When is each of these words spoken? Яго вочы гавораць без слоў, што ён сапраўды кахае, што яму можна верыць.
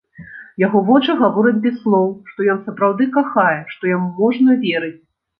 Яго 0.61 0.79
вочы 0.85 1.15
гавораць 1.19 1.59
без 1.65 1.75
слоў, 1.81 2.07
што 2.31 2.47
ён 2.53 2.57
сапраўды 2.69 3.07
кахае, 3.17 3.59
што 3.75 3.83
яму 3.91 4.09
можна 4.23 4.57
верыць. 4.65 4.97